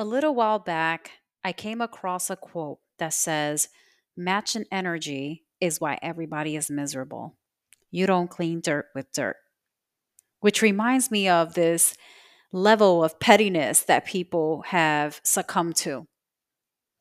[0.00, 1.10] A little while back,
[1.44, 3.68] I came across a quote that says,
[4.16, 7.36] Matching energy is why everybody is miserable.
[7.90, 9.36] You don't clean dirt with dirt.
[10.38, 11.94] Which reminds me of this
[12.50, 16.06] level of pettiness that people have succumbed to.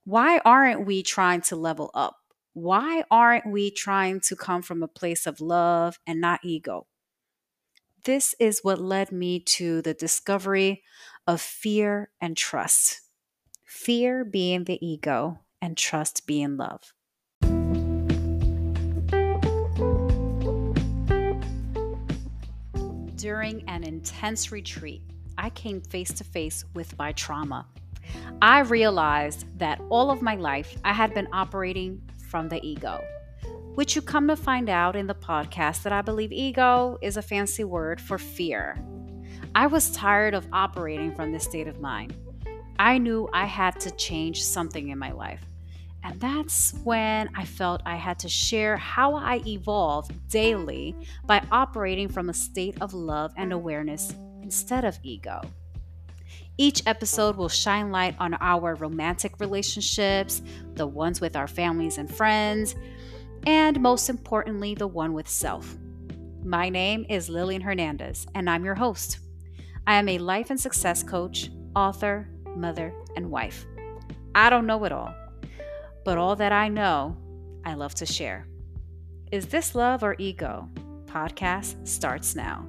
[0.04, 2.18] Why aren't we trying to level up?
[2.52, 6.86] Why aren't we trying to come from a place of love and not ego?
[8.06, 10.84] This is what led me to the discovery
[11.28, 13.02] of fear and trust.
[13.66, 16.94] Fear being the ego and trust being love.
[23.16, 25.02] During an intense retreat,
[25.38, 27.68] I came face to face with my trauma.
[28.42, 33.04] I realized that all of my life I had been operating from the ego,
[33.76, 37.22] which you come to find out in the podcast that I believe ego is a
[37.22, 38.78] fancy word for fear.
[39.56, 42.16] I was tired of operating from this state of mind.
[42.78, 45.44] I knew I had to change something in my life.
[46.04, 50.96] And that's when I felt I had to share how I evolve daily
[51.26, 55.42] by operating from a state of love and awareness instead of ego.
[56.58, 60.42] Each episode will shine light on our romantic relationships,
[60.76, 62.76] the ones with our families and friends,
[63.46, 65.78] and most importantly, the one with self.
[66.44, 69.20] My name is Lillian Hernandez, and I'm your host.
[69.88, 73.66] I am a life and success coach, author, mother, and wife.
[74.36, 75.14] I don't know it all,
[76.06, 77.18] but all that I know,
[77.66, 78.48] I love to share.
[79.32, 80.70] Is this love or ego?
[81.06, 82.66] Podcast starts now.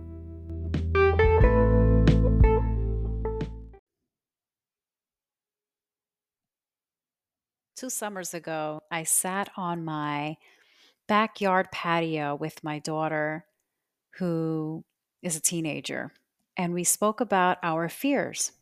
[7.77, 10.37] Two summers ago, I sat on my
[11.11, 13.45] backyard patio with my daughter,
[14.19, 14.85] who
[15.23, 16.13] is a teenager,
[16.57, 18.53] and we spoke about our fears.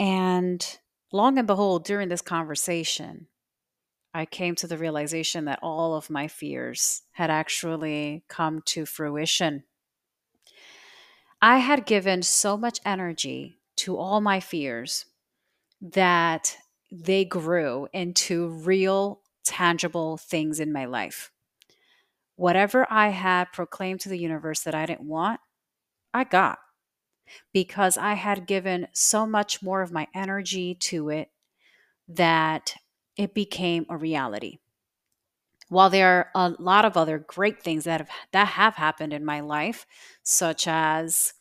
[0.00, 0.78] And
[1.12, 3.28] long and behold, during this conversation,
[4.12, 9.62] I came to the realization that all of my fears had actually come to fruition.
[11.40, 15.06] I had given so much energy to all my fears
[15.80, 16.56] that
[16.90, 21.30] they grew into real, tangible things in my life.
[22.36, 25.40] Whatever I had proclaimed to the universe that I didn't want,
[26.14, 26.58] I got
[27.52, 31.30] because I had given so much more of my energy to it
[32.08, 32.74] that
[33.16, 34.58] it became a reality.
[35.68, 39.24] While there are a lot of other great things that have that have happened in
[39.24, 39.86] my life,
[40.22, 41.32] such as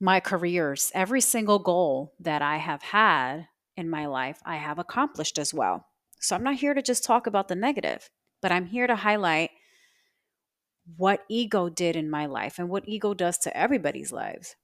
[0.00, 5.38] my careers, every single goal that I have had in my life, I have accomplished
[5.38, 5.87] as well.
[6.20, 8.10] So I'm not here to just talk about the negative,
[8.42, 9.50] but I'm here to highlight
[10.96, 14.56] what ego did in my life and what ego does to everybody's lives.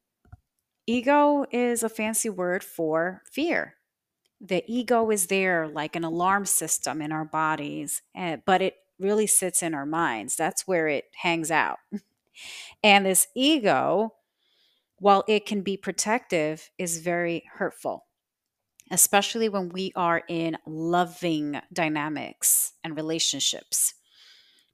[0.86, 3.74] Ego is a fancy word for fear.
[4.40, 9.26] The ego is there like an alarm system in our bodies, eh, but it really
[9.26, 10.36] sits in our minds.
[10.36, 11.78] That's where it hangs out.
[12.82, 14.14] And this ego,
[14.98, 18.06] while it can be protective, is very hurtful
[18.90, 23.94] especially when we are in loving dynamics and relationships.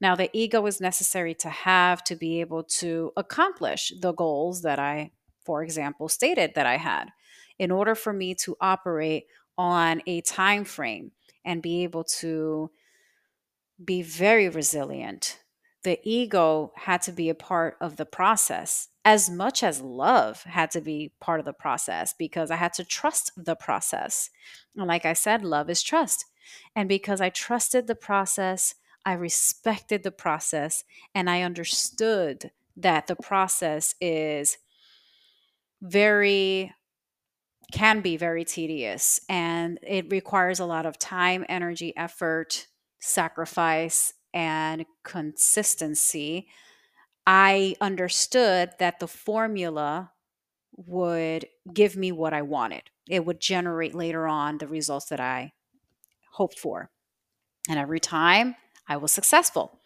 [0.01, 4.79] Now, the ego is necessary to have to be able to accomplish the goals that
[4.79, 5.13] I,
[5.45, 7.11] for example, stated that I had.
[7.59, 9.25] In order for me to operate
[9.59, 11.13] on a time frame
[11.45, 12.71] and be able to
[13.85, 15.40] be very resilient,
[15.83, 20.71] the ego had to be a part of the process as much as love had
[20.71, 24.29] to be part of the process because I had to trust the process.
[24.77, 26.27] And like I said, love is trust.
[26.77, 28.75] And because I trusted the process,
[29.05, 34.59] I respected the process, and I understood that the process is
[35.81, 36.73] very
[37.73, 42.67] can be very tedious and it requires a lot of time, energy, effort,
[42.99, 46.49] sacrifice, and consistency
[47.27, 50.11] I understood that the formula
[50.75, 52.83] would give me what I wanted.
[53.09, 55.53] It would generate later on the results that I
[56.33, 56.91] hoped for.
[57.69, 58.57] And every time
[58.89, 59.79] I was successful.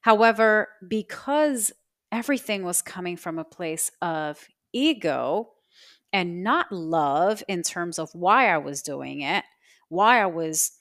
[0.00, 1.72] However, because
[2.10, 5.50] everything was coming from a place of ego
[6.12, 9.44] and not love in terms of why I was doing it,
[9.88, 10.72] why I was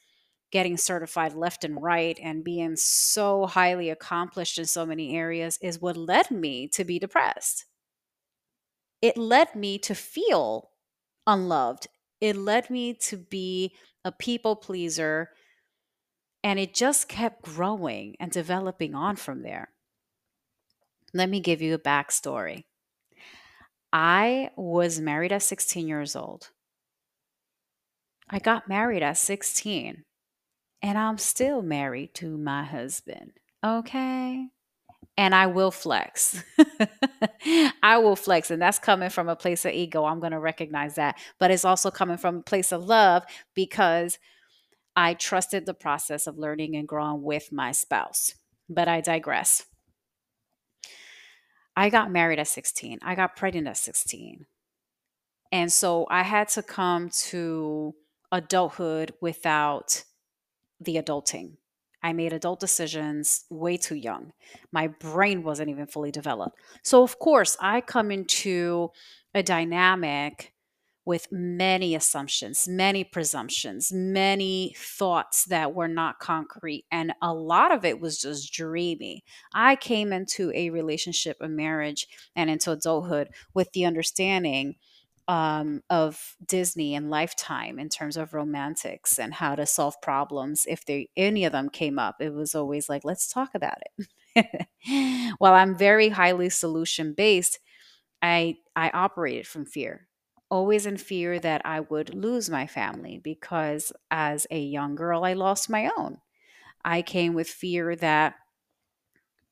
[0.53, 5.81] getting certified left and right and being so highly accomplished in so many areas is
[5.81, 7.65] what led me to be depressed.
[9.01, 10.69] It led me to feel
[11.25, 11.87] unloved.
[12.21, 13.73] It led me to be
[14.05, 15.31] a people pleaser.
[16.43, 19.69] And it just kept growing and developing on from there.
[21.15, 22.65] Let me give you a backstory.
[23.91, 26.51] I was married at 16 years old.
[28.29, 30.03] I got married at 16
[30.83, 33.31] and I'm still married to my husband.
[33.65, 34.49] Okay.
[35.17, 36.43] And I will flex.
[37.83, 38.51] I will flex.
[38.51, 40.03] And that's coming from a place of ego.
[40.03, 41.17] I'm going to recognize that.
[41.39, 43.23] But it's also coming from a place of love
[43.55, 44.19] because
[44.95, 48.35] I trusted the process of learning and growing with my spouse.
[48.67, 49.65] But I digress.
[51.77, 52.99] I got married at 16.
[53.01, 54.47] I got pregnant at 16.
[55.51, 57.95] And so I had to come to
[58.31, 60.03] adulthood without
[60.79, 61.57] the adulting.
[62.03, 64.33] I made adult decisions way too young.
[64.71, 66.57] My brain wasn't even fully developed.
[66.83, 68.89] So, of course, I come into
[69.33, 70.53] a dynamic
[71.05, 76.85] with many assumptions, many presumptions, many thoughts that were not concrete.
[76.91, 79.23] And a lot of it was just dreamy.
[79.53, 84.75] I came into a relationship, a marriage, and into adulthood with the understanding
[85.27, 90.65] um, of Disney and Lifetime in terms of romantics and how to solve problems.
[90.67, 93.77] If they, any of them came up, it was always like, let's talk about
[94.35, 94.67] it.
[95.37, 97.59] While I'm very highly solution based,
[98.21, 100.07] I I operated from fear
[100.49, 105.33] always in fear that I would lose my family because as a young girl, I
[105.33, 106.17] lost my own.
[106.85, 108.35] I came with fear that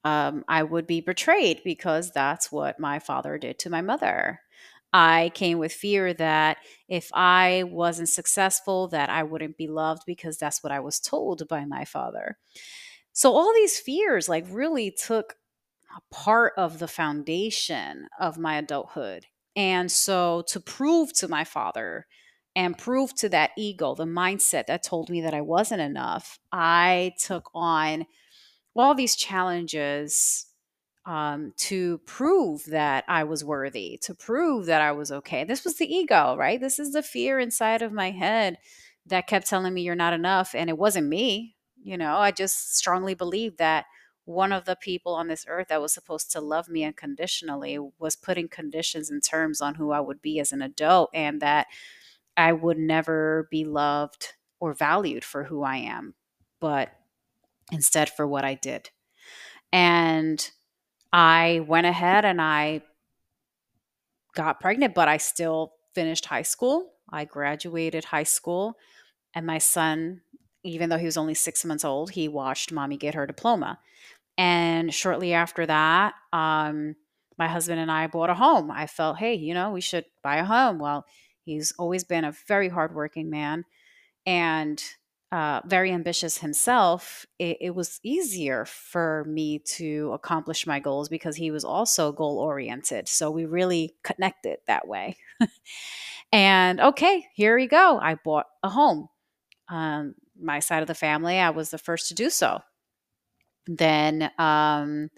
[0.03, 4.41] um, I would be betrayed because that's what my father did to my mother.
[4.93, 6.57] I came with fear that
[6.89, 11.47] if I wasn't successful, that I wouldn't be loved because that's what I was told
[11.47, 12.37] by my father.
[13.13, 15.35] So all these fears like really took
[15.95, 22.07] a part of the foundation of my adulthood and so to prove to my father
[22.55, 27.13] and prove to that ego, the mindset that told me that I wasn't enough, I
[27.19, 28.05] took on
[28.75, 30.47] all these challenges
[31.05, 35.43] um, to prove that I was worthy, to prove that I was okay.
[35.43, 36.59] This was the ego, right?
[36.59, 38.57] This is the fear inside of my head
[39.07, 40.53] that kept telling me you're not enough.
[40.53, 41.55] And it wasn't me.
[41.83, 43.85] You know, I just strongly believed that
[44.25, 48.15] one of the people on this earth that was supposed to love me unconditionally was
[48.15, 51.67] putting conditions and terms on who I would be as an adult and that
[52.37, 56.13] I would never be loved or valued for who I am,
[56.59, 56.91] but
[57.71, 58.91] instead for what I did.
[59.73, 60.51] And
[61.13, 62.81] I went ahead and I
[64.35, 66.93] got pregnant, but I still finished high school.
[67.11, 68.77] I graduated high school,
[69.35, 70.21] and my son,
[70.63, 73.79] even though he was only six months old, he watched mommy get her diploma.
[74.37, 76.95] And shortly after that, um,
[77.37, 78.71] my husband and I bought a home.
[78.71, 80.79] I felt, hey, you know, we should buy a home.
[80.79, 81.05] Well,
[81.43, 83.65] he's always been a very hardworking man
[84.25, 84.81] and
[85.31, 87.25] uh, very ambitious himself.
[87.39, 92.37] It, it was easier for me to accomplish my goals because he was also goal
[92.39, 93.07] oriented.
[93.07, 95.17] So we really connected that way.
[96.33, 97.99] and okay, here we go.
[98.01, 99.07] I bought a home.
[99.69, 102.61] Um, my side of the family, I was the first to do so
[103.67, 105.09] then um,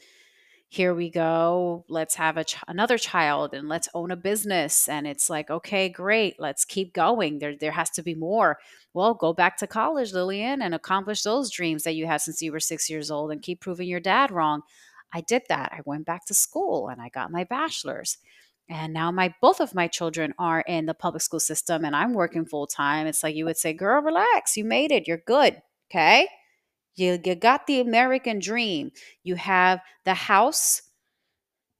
[0.73, 5.05] here we go let's have a ch- another child and let's own a business and
[5.05, 8.57] it's like okay great let's keep going there there has to be more.
[8.93, 12.51] Well go back to college lillian and accomplish those dreams that you had since you
[12.51, 14.61] were 6 years old and keep proving your dad wrong.
[15.13, 18.17] I did that i went back to school and i got my bachelor's
[18.69, 22.13] and now my both of my children are in the public school system and i'm
[22.13, 25.61] working full time it's like you would say girl relax you made it you're good
[25.91, 26.27] okay
[26.95, 28.91] you, you got the American dream.
[29.23, 30.81] You have the house,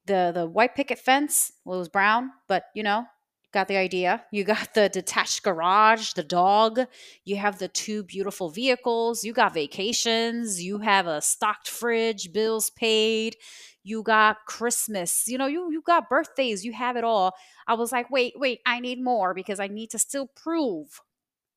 [0.06, 1.52] the the white picket fence.
[1.66, 3.06] Well, it was brown, but you know,
[3.54, 4.26] got the idea.
[4.32, 6.82] You got the detached garage, the dog.
[7.26, 9.24] You have the two beautiful vehicles.
[9.24, 10.62] You got vacations.
[10.62, 13.36] You have a stocked fridge, bills paid.
[13.84, 15.28] You got Christmas.
[15.28, 16.66] You know, you you got birthdays.
[16.66, 17.34] You have it all.
[17.68, 21.02] I was like, wait, wait, I need more because I need to still prove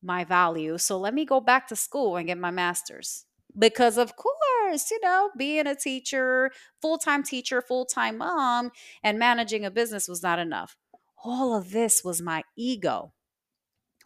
[0.03, 0.77] my value.
[0.79, 3.25] So let me go back to school and get my master's
[3.57, 8.71] because of course you know being a teacher full-time teacher full-time mom
[9.03, 10.75] and managing a business was not enough
[11.23, 13.11] all of this was my ego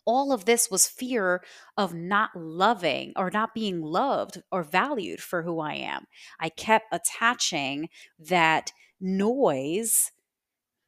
[0.06, 1.42] all of this was fear
[1.78, 6.06] of not loving or not being loved or valued for who I am.
[6.40, 7.90] I kept attaching
[8.20, 10.12] that noise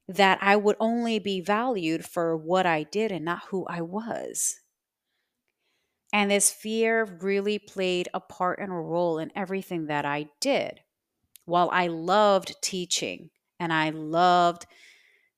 [0.08, 4.60] that I would only be valued for what I did and not who I was.
[6.13, 10.79] And this fear really played a part and a role in everything that I did.
[11.46, 14.67] While I loved teaching and I loved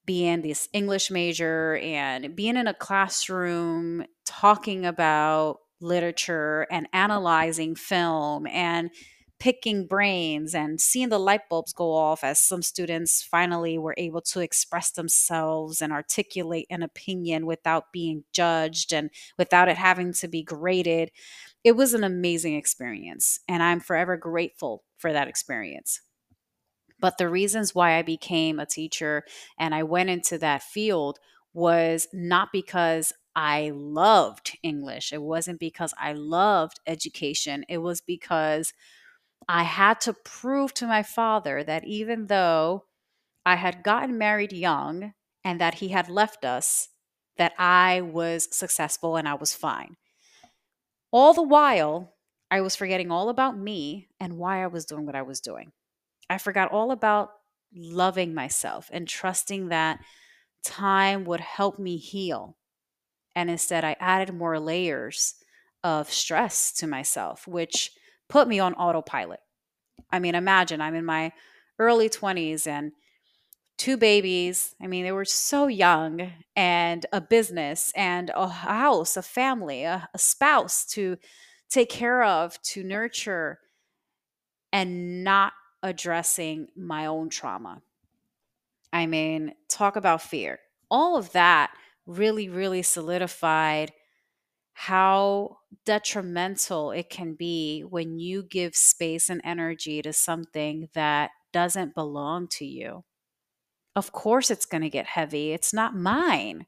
[0.06, 8.46] being this English major and being in a classroom talking about literature and analyzing film
[8.46, 8.92] and
[9.40, 14.22] picking brains and seeing the light bulbs go off as some students finally were able
[14.22, 20.28] to express themselves and articulate an opinion without being judged and without it having to
[20.28, 21.12] be graded.
[21.64, 26.02] It was an amazing experience, and I'm forever grateful for that experience.
[27.00, 29.24] But the reasons why I became a teacher
[29.60, 31.20] and I went into that field
[31.54, 35.12] was not because I loved English.
[35.12, 37.66] It wasn't because I loved education.
[37.68, 38.74] It was because
[39.48, 42.86] I had to prove to my father that even though
[43.46, 46.90] I had gotten married young and that he had left us,
[47.38, 49.98] that I was successful and I was fine.
[51.12, 52.14] All the while,
[52.50, 55.72] I was forgetting all about me and why I was doing what I was doing.
[56.30, 57.32] I forgot all about
[57.76, 60.00] loving myself and trusting that
[60.64, 62.58] time would help me heal.
[63.36, 65.36] And instead, I added more layers
[65.84, 67.92] of stress to myself, which
[68.30, 69.40] put me on autopilot.
[70.12, 71.32] I mean, imagine I'm in my
[71.80, 72.92] early 20s and
[73.78, 74.76] two babies.
[74.82, 80.08] I mean, they were so young, and a business, and a house, a family, a,
[80.14, 81.18] a spouse to
[81.70, 83.60] take care of, to nurture,
[84.72, 85.54] and not
[85.84, 87.82] addressing my own trauma.
[88.94, 90.60] I mean, talk about fear.
[90.90, 91.72] All of that
[92.06, 93.92] really, really solidified
[94.76, 101.96] how detrimental it can be when you give space and energy to something that doesn't
[101.96, 103.04] belong to you.
[103.96, 105.54] Of course, it's going to get heavy.
[105.54, 106.66] It's not mine.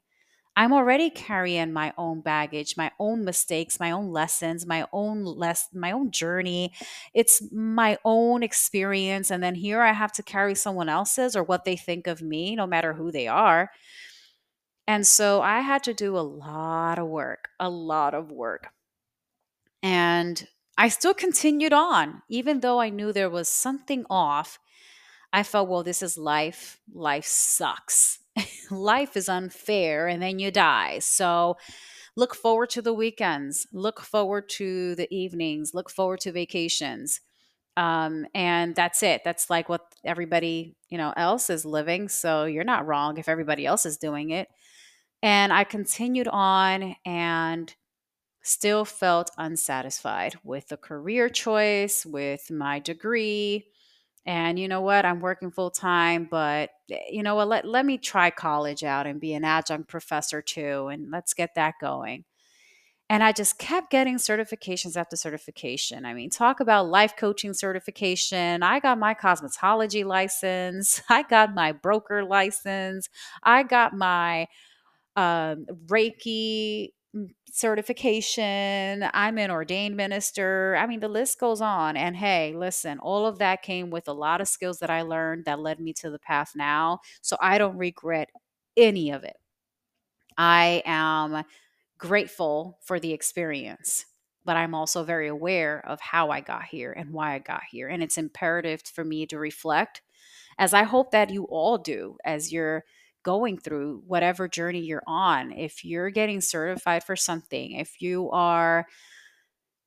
[0.56, 5.68] I'm already carrying my own baggage, my own mistakes, my own lessons, my own less
[5.74, 6.72] my own journey.
[7.14, 11.64] It's my own experience and then here I have to carry someone else's or what
[11.64, 13.70] they think of me no matter who they are.
[14.88, 18.68] And so I had to do a lot of work, a lot of work.
[19.82, 24.58] And I still continued on, even though I knew there was something off.
[25.30, 26.80] I felt, well, this is life.
[26.90, 28.20] Life sucks.
[28.70, 31.00] life is unfair, and then you die.
[31.00, 31.58] So
[32.16, 37.20] look forward to the weekends, look forward to the evenings, look forward to vacations.
[37.76, 39.20] Um, and that's it.
[39.24, 42.08] That's like what everybody, you know, else is living.
[42.08, 44.48] So you're not wrong if everybody else is doing it.
[45.22, 47.74] And I continued on and
[48.42, 53.66] still felt unsatisfied with the career choice, with my degree.
[54.26, 55.06] And you know what?
[55.06, 57.48] I'm working full time, but eh, you know what?
[57.48, 60.88] Let, let me try college out and be an adjunct professor too.
[60.88, 62.24] And let's get that going.
[63.10, 66.04] And I just kept getting certifications after certification.
[66.04, 68.62] I mean, talk about life coaching certification.
[68.62, 71.00] I got my cosmetology license.
[71.08, 73.08] I got my broker license.
[73.42, 74.46] I got my
[75.18, 79.04] um, Reiki mm, certification.
[79.12, 80.76] I'm an ordained minister.
[80.78, 81.96] I mean, the list goes on.
[81.96, 85.44] And hey, listen, all of that came with a lot of skills that I learned
[85.46, 87.00] that led me to the path now.
[87.20, 88.30] So I don't regret
[88.76, 89.36] any of it.
[90.36, 91.42] I am
[91.98, 94.06] grateful for the experience,
[94.44, 97.88] but I'm also very aware of how I got here and why I got here.
[97.88, 100.02] And it's imperative for me to reflect,
[100.58, 102.84] as I hope that you all do as you're
[103.28, 108.86] going through whatever journey you're on, if you're getting certified for something, if you are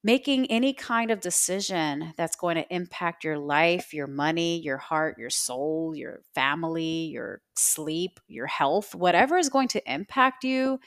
[0.03, 5.17] making any kind of decision that's going to impact your life, your money, your heart,
[5.17, 10.79] your soul, your family, your sleep, your health, whatever is going to impact you,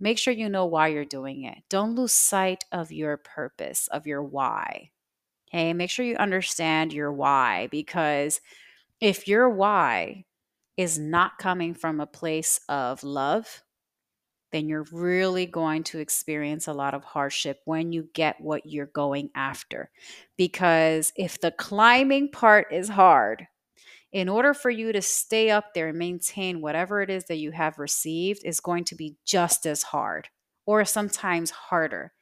[0.00, 1.58] make sure you know why you're doing it.
[1.68, 4.92] Don't lose sight of your purpose, of your why.
[5.50, 8.40] Okay, make sure you understand your why because
[8.98, 10.24] if your why
[10.76, 13.62] is not coming from a place of love,
[14.52, 18.86] then you're really going to experience a lot of hardship when you get what you're
[18.86, 19.90] going after.
[20.36, 23.46] Because if the climbing part is hard,
[24.12, 27.50] in order for you to stay up there and maintain whatever it is that you
[27.50, 30.28] have received is going to be just as hard
[30.66, 32.12] or sometimes harder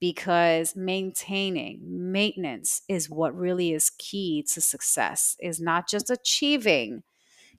[0.00, 7.02] because maintaining maintenance is what really is key to success is not just achieving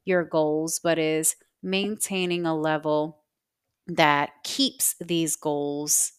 [0.05, 3.23] your goals, but is maintaining a level
[3.87, 6.13] that keeps these goals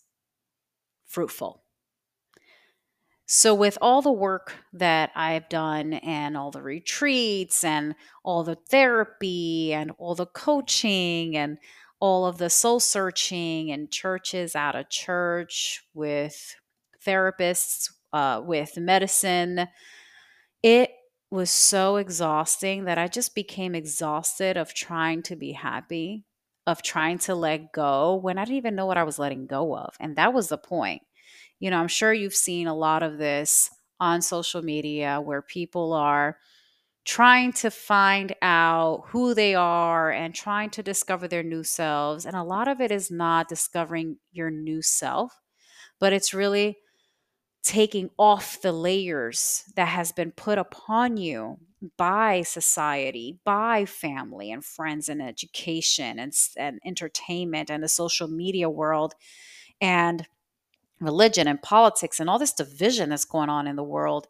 [1.07, 1.63] fruitful.
[3.27, 8.57] So, with all the work that I've done, and all the retreats, and all the
[8.69, 11.59] therapy, and all the coaching, and
[12.01, 16.57] all of the soul searching, and churches out of church with
[17.07, 19.67] therapists, uh, with medicine,
[20.63, 20.91] it
[21.33, 26.27] was so exhausting that I just became exhausted of trying to be happy,
[26.67, 29.75] of trying to let go when I didn't even know what I was letting go
[29.75, 29.97] of.
[29.99, 31.01] And that was the point.
[31.59, 35.95] You know, I'm sure you've seen a lot of this on social media where people
[35.95, 36.37] are
[37.07, 42.27] trying to find out who they are and trying to discover their new selves.
[42.27, 45.33] And a lot of it is not discovering your new self,
[45.99, 46.77] but it's really
[47.63, 51.59] taking off the layers that has been put upon you
[51.97, 58.69] by society, by family and friends and education and, and entertainment and the social media
[58.69, 59.15] world
[59.81, 60.27] and
[61.01, 64.29] religion and politics and all this division that's going on in the world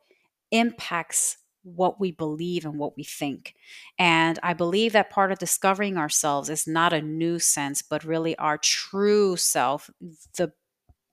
[0.50, 3.54] impacts what we believe and what we think.
[3.98, 8.36] And I believe that part of discovering ourselves is not a new sense, but really
[8.36, 9.88] our true self,
[10.36, 10.52] the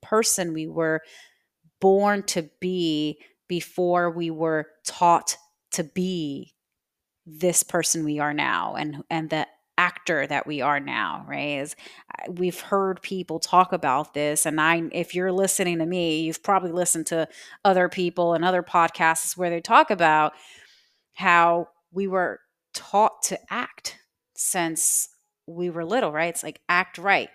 [0.01, 1.01] person we were
[1.79, 5.37] born to be before we were taught
[5.71, 6.53] to be
[7.25, 9.45] this person we are now and and the
[9.77, 11.59] actor that we are now right?
[11.59, 11.75] Is
[12.27, 16.73] we've heard people talk about this and i if you're listening to me you've probably
[16.73, 17.27] listened to
[17.63, 20.33] other people and other podcasts where they talk about
[21.13, 22.41] how we were
[22.73, 23.97] taught to act
[24.35, 25.09] since
[25.47, 26.29] we were little right?
[26.29, 27.29] It's like act right.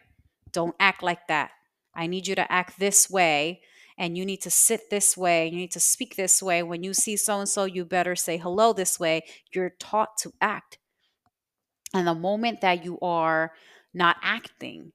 [0.53, 1.51] Don't act like that.
[1.95, 3.61] I need you to act this way
[3.97, 6.63] and you need to sit this way, you need to speak this way.
[6.63, 9.23] When you see so and so, you better say hello this way.
[9.53, 10.79] You're taught to act.
[11.95, 13.53] And the moment that you are
[13.93, 14.93] not acting,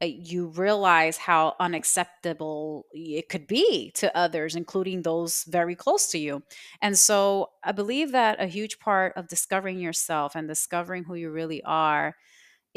[0.00, 6.18] uh, you realize how unacceptable it could be to others, including those very close to
[6.18, 6.40] you.
[6.80, 11.30] And so I believe that a huge part of discovering yourself and discovering who you
[11.30, 12.14] really are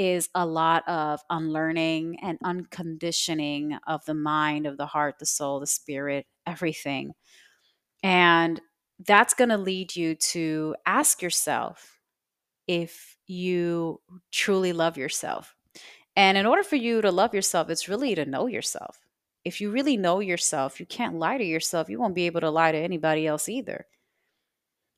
[0.01, 5.59] is a lot of unlearning and unconditioning of the mind, of the heart, the soul,
[5.59, 7.11] the spirit, everything.
[8.01, 8.59] And
[9.05, 11.99] that's going to lead you to ask yourself
[12.67, 15.55] if you truly love yourself.
[16.15, 18.97] And in order for you to love yourself, it's really to know yourself.
[19.45, 21.89] If you really know yourself, you can't lie to yourself.
[21.89, 23.85] You won't be able to lie to anybody else either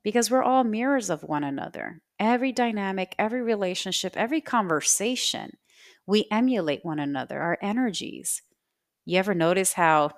[0.02, 2.02] because we're all mirrors of one another.
[2.20, 5.58] Every dynamic, every relationship, every conversation,
[6.06, 8.42] we emulate one another, our energies.
[9.06, 10.12] You ever notice how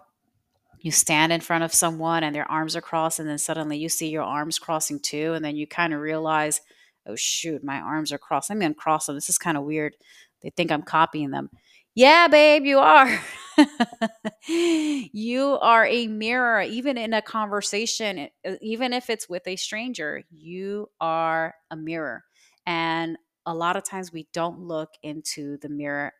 [0.79, 3.89] you stand in front of someone and their arms are crossed, and then suddenly you
[3.89, 6.61] see your arms crossing too, and then you kind of realize,
[7.07, 8.51] oh shoot, my arms are crossed.
[8.51, 9.15] I'm gonna cross them.
[9.15, 9.95] This is kind of weird.
[10.41, 11.49] They think I'm copying them.
[11.95, 13.19] Yeah, babe, you are.
[14.47, 18.29] you are a mirror, even in a conversation,
[18.61, 22.23] even if it's with a stranger, you are a mirror.
[22.65, 26.13] And a lot of times we don't look into the mirror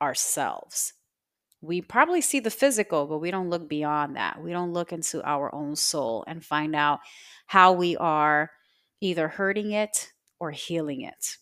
[0.00, 0.92] ourselves.
[1.62, 4.42] We probably see the physical, but we don't look beyond that.
[4.42, 7.00] We don't look into our own soul and find out
[7.46, 8.50] how we are
[9.00, 11.38] either hurting it or healing it.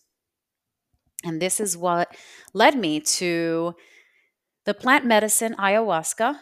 [1.23, 2.15] And this is what
[2.53, 3.75] led me to
[4.65, 6.39] the plant medicine ayahuasca,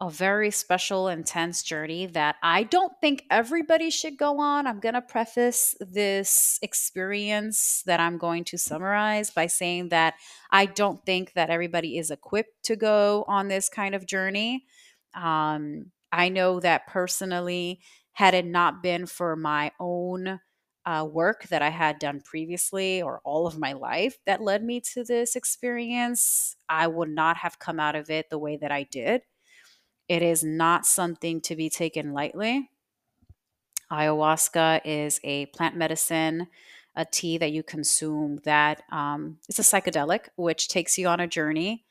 [0.00, 4.66] a very special, intense journey that I don't think everybody should go on.
[4.66, 10.14] I'm going to preface this experience that I'm going to summarize by saying that
[10.50, 14.64] I don't think that everybody is equipped to go on this kind of journey.
[15.14, 17.80] Um, I know that personally,
[18.12, 20.40] had it not been for my own
[20.90, 24.80] uh, work that I had done previously or all of my life that led me
[24.92, 28.82] to this experience, I would not have come out of it the way that I
[28.82, 29.22] did.
[30.08, 32.70] It is not something to be taken lightly.
[33.92, 36.48] Ayahuasca is a plant medicine,
[36.96, 41.28] a tea that you consume that um, it's a psychedelic, which takes you on a
[41.28, 41.84] journey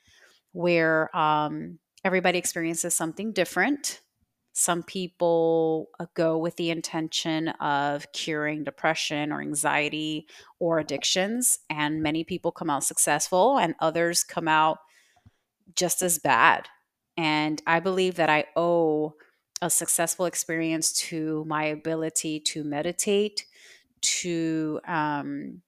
[0.52, 4.02] where um, everybody experiences something different.
[4.54, 10.28] Some people uh, go with the intention of curing depression or anxiety
[10.60, 14.80] or addictions, and many people come out successful, and others come out
[15.76, 16.68] just as bad.
[17.16, 19.14] And I believe that I owe
[19.62, 23.46] a successful experience to my ability to meditate,
[24.02, 25.62] to um,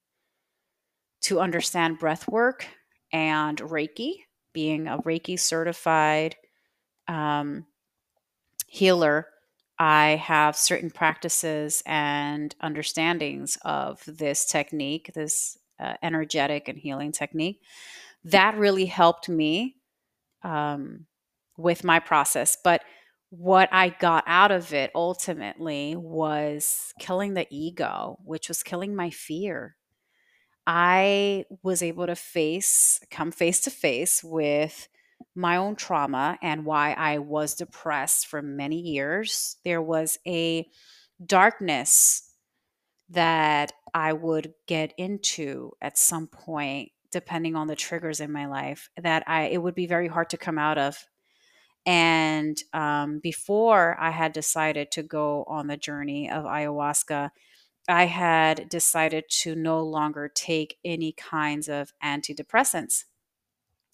[1.22, 2.66] to understand breath work
[3.14, 4.14] and Reiki,
[4.54, 6.36] being a Reiki certified
[7.08, 7.66] um,
[8.72, 9.28] healer,
[9.78, 17.62] I have certain practices and understandings of this technique, this uh, energetic and healing technique.
[18.24, 19.76] That really helped me
[20.42, 21.06] um,
[21.58, 22.58] with my process.
[22.64, 22.82] But
[23.30, 29.10] what I got out of it ultimately was killing the ego, which was killing my
[29.10, 29.76] fear.
[30.66, 34.88] I was able to face, come face to face with
[35.36, 39.58] my own trauma and why I was depressed for many years.
[39.64, 40.68] There was a
[41.26, 42.34] darkness
[43.10, 48.90] that I would get into at some point depending on the triggers in my life
[49.02, 51.06] that I it would be very hard to come out of.
[51.86, 57.32] And um, before I had decided to go on the journey of ayahuasca,
[57.90, 63.06] I had decided to no longer take any kinds of antidepressants.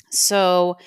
[0.09, 0.77] So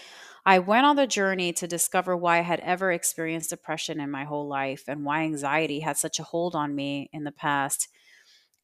[0.51, 4.25] I went on the journey to discover why I had ever experienced depression in my
[4.25, 7.87] whole life and why anxiety had such a hold on me in the past.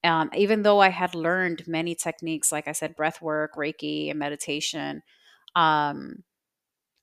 [0.03, 4.19] Um, even though I had learned many techniques, like I said, breath work, Reiki, and
[4.19, 5.01] meditation,
[5.55, 6.25] um,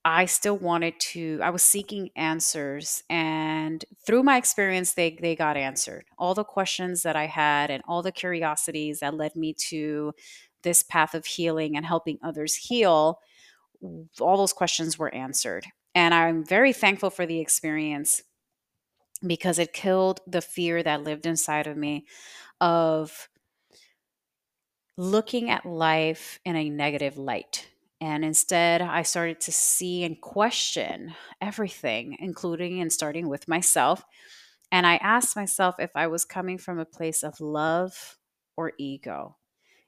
[0.04, 3.04] I still wanted to, I was seeking answers.
[3.10, 6.04] And through my experience, they, they got answered.
[6.18, 10.12] All the questions that I had and all the curiosities that led me to
[10.62, 13.22] this path of healing and helping others heal,
[14.20, 15.66] all those questions were answered.
[15.96, 18.22] And I'm very thankful for the experience
[19.26, 22.06] because it killed the fear that lived inside of me
[22.60, 23.30] of
[24.98, 27.68] looking at life in a negative light.
[28.02, 34.04] And instead, I started to see and question everything, including and starting with myself.
[34.72, 38.18] And I asked myself if I was coming from a place of love
[38.58, 39.38] or ego.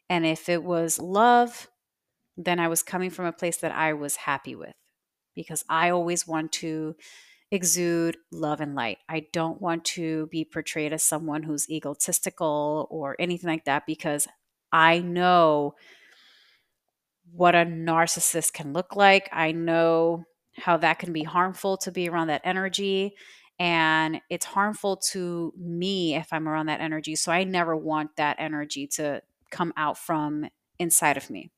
[0.09, 1.69] And if it was love,
[2.37, 4.73] then I was coming from a place that I was happy with
[5.35, 6.95] because I always want to
[7.51, 8.97] exude love and light.
[9.07, 14.27] I don't want to be portrayed as someone who's egotistical or anything like that because
[14.71, 15.75] I know
[17.31, 19.29] what a narcissist can look like.
[19.31, 20.25] I know
[20.57, 23.15] how that can be harmful to be around that energy.
[23.59, 27.15] And it's harmful to me if I'm around that energy.
[27.15, 29.21] So I never want that energy to
[29.51, 31.51] come out from inside of me.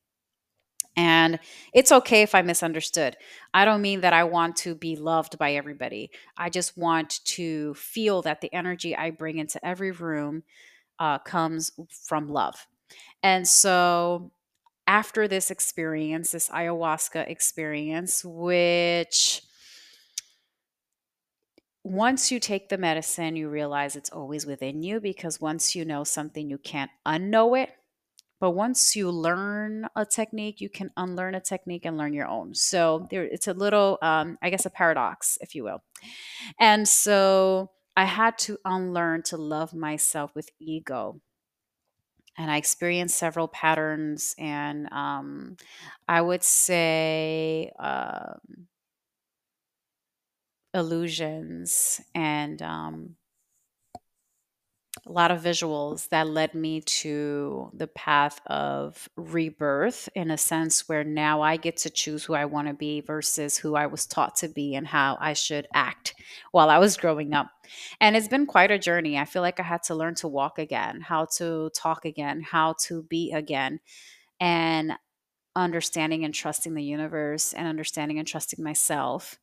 [0.98, 1.38] And
[1.72, 3.16] it's okay if I misunderstood.
[3.54, 6.10] I don't mean that I want to be loved by everybody.
[6.36, 10.42] I just want to feel that the energy I bring into every room
[10.98, 11.70] uh, comes
[12.04, 12.66] from love.
[13.22, 14.32] And so
[14.88, 19.42] after this experience, this ayahuasca experience, which
[21.84, 26.04] once you take the medicine, you realize it's always within you because once you know
[26.04, 27.70] something, you can't unknow it.
[28.40, 32.54] But once you learn a technique, you can unlearn a technique and learn your own.
[32.54, 35.82] So there, it's a little, um, I guess, a paradox, if you will.
[36.60, 41.20] And so I had to unlearn to love myself with ego
[42.38, 45.56] and I experienced several patterns, and um,
[46.06, 48.68] I would say um,
[50.72, 53.16] illusions and um,
[55.08, 60.86] a lot of visuals that led me to the path of rebirth in a sense
[60.86, 64.06] where now I get to choose who I want to be versus who I was
[64.06, 66.14] taught to be and how I should act
[66.52, 67.50] while I was growing up.
[68.00, 69.16] And it's been quite a journey.
[69.18, 72.74] I feel like I had to learn to walk again, how to talk again, how
[72.80, 73.80] to be again,
[74.38, 74.92] and
[75.56, 79.38] understanding and trusting the universe and understanding and trusting myself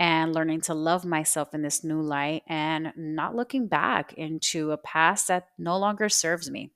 [0.00, 4.78] and learning to love myself in this new light and not looking back into a
[4.78, 6.70] past that no longer serves me.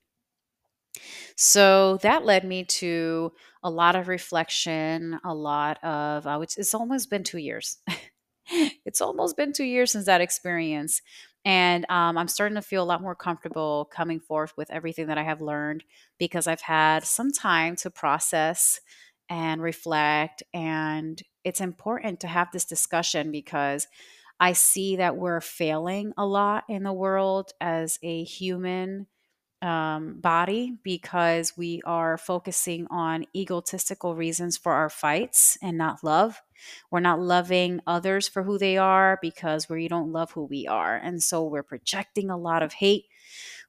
[1.35, 3.33] So that led me to
[3.63, 7.77] a lot of reflection, a lot of, uh, which it's almost been two years.
[8.85, 11.01] it's almost been two years since that experience.
[11.43, 15.17] And um, I'm starting to feel a lot more comfortable coming forth with everything that
[15.17, 15.83] I have learned
[16.19, 18.79] because I've had some time to process
[19.29, 20.43] and reflect.
[20.53, 23.87] And it's important to have this discussion because
[24.39, 29.07] I see that we're failing a lot in the world as a human
[29.61, 36.41] um, body because we are focusing on egotistical reasons for our fights and not love.
[36.91, 40.97] We're not loving others for who they are because we don't love who we are.
[40.97, 43.05] And so we're projecting a lot of hate.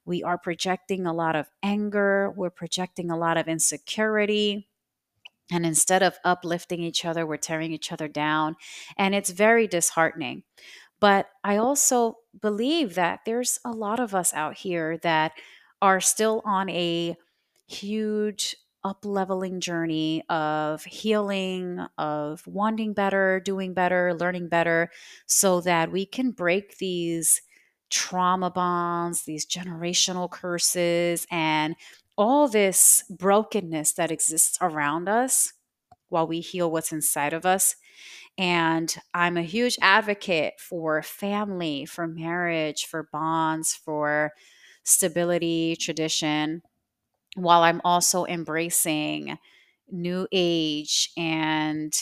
[0.05, 2.33] We are projecting a lot of anger.
[2.35, 4.67] We're projecting a lot of insecurity.
[5.51, 8.55] And instead of uplifting each other, we're tearing each other down.
[8.97, 10.43] And it's very disheartening.
[10.99, 15.33] But I also believe that there's a lot of us out here that
[15.81, 17.15] are still on a
[17.67, 24.89] huge up leveling journey of healing, of wanting better, doing better, learning better,
[25.25, 27.41] so that we can break these
[27.89, 31.75] trauma bonds, these generational curses, and
[32.17, 35.53] all this brokenness that exists around us
[36.09, 37.75] while we heal what's inside of us.
[38.37, 44.33] And I'm a huge advocate for family, for marriage, for bonds, for
[44.83, 46.63] stability, tradition,
[47.35, 49.37] while I'm also embracing
[49.91, 51.93] new age and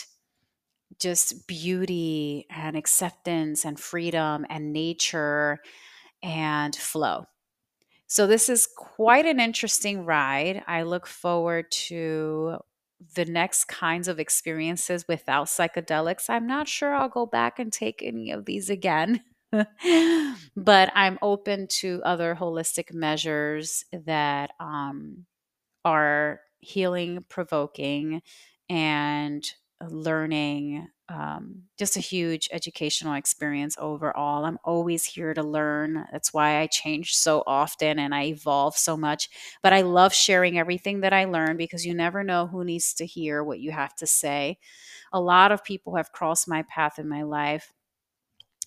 [1.00, 5.60] just beauty and acceptance and freedom and nature
[6.24, 7.26] and flow.
[8.08, 10.64] So, this is quite an interesting ride.
[10.68, 12.58] I look forward to
[13.16, 18.02] the next kinds of experiences without psychedelics, I'm not sure I'll go back and take
[18.02, 19.22] any of these again.
[19.52, 25.26] but I'm open to other holistic measures that um,
[25.86, 28.22] are healing provoking
[28.70, 29.46] and
[29.90, 34.46] learning um, just a huge educational experience overall.
[34.46, 36.06] I'm always here to learn.
[36.12, 39.30] That's why I change so often and I evolve so much.
[39.62, 43.06] But I love sharing everything that I learn because you never know who needs to
[43.06, 44.58] hear what you have to say.
[45.14, 47.72] A lot of people have crossed my path in my life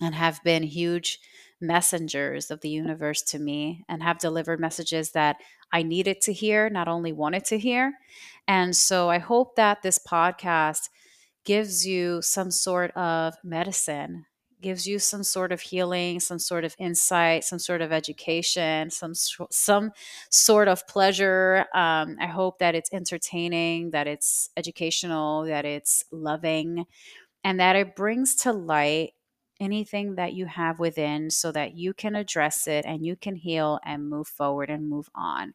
[0.01, 1.19] and have been huge
[1.61, 5.37] messengers of the universe to me and have delivered messages that
[5.73, 7.93] I needed to hear, not only wanted to hear.
[8.47, 10.89] And so I hope that this podcast
[11.49, 14.25] gives you some sort of medicine,
[14.61, 19.13] gives you some sort of healing, some sort of insight, some sort of education, some
[19.15, 19.91] some
[20.29, 21.65] sort of pleasure.
[21.73, 26.85] Um, I hope that it's entertaining, that it's educational, that it's loving,
[27.43, 29.11] and that it brings to light
[29.59, 33.79] anything that you have within so that you can address it and you can heal
[33.85, 35.53] and move forward and move on.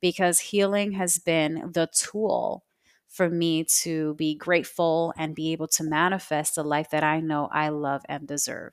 [0.00, 2.64] Because healing has been the tool
[3.08, 7.48] for me to be grateful and be able to manifest the life that I know
[7.52, 8.72] I love and deserve.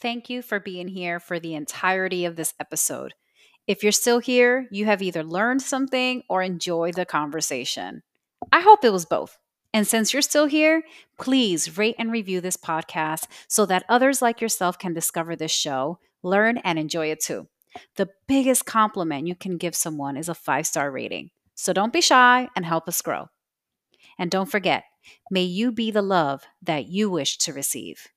[0.00, 3.14] Thank you for being here for the entirety of this episode.
[3.66, 8.02] If you're still here, you have either learned something or enjoyed the conversation.
[8.52, 9.36] I hope it was both.
[9.74, 10.82] And since you're still here,
[11.18, 15.98] please rate and review this podcast so that others like yourself can discover this show,
[16.22, 17.48] learn, and enjoy it too.
[17.96, 21.30] The biggest compliment you can give someone is a five star rating.
[21.54, 23.28] So don't be shy and help us grow.
[24.18, 24.84] And don't forget,
[25.30, 28.08] may you be the love that you wish to receive.